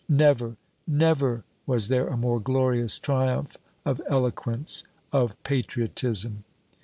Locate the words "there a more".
1.87-2.39